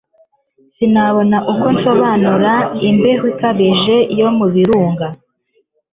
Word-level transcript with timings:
Sinabona 0.75 1.37
uko 1.51 1.65
nsobanura 1.75 2.53
imbeho 2.89 3.23
ikabije 3.33 3.97
yo 4.19 4.27
mu 4.37 4.45
birunga, 4.53 5.07